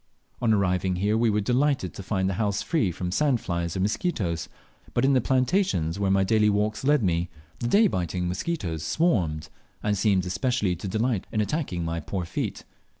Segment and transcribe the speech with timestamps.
[0.41, 3.81] On arriving here we were delighted to find the house free from sand flies or
[3.81, 4.49] mosquitoes,
[4.95, 9.49] but in the plantations where my daily walks led me, the day biting mosquitoes swarmed,
[9.83, 12.63] and seemed especially to delight in attaching my poor feet.